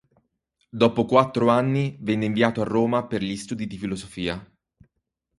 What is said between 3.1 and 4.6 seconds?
gli studi di filosofia.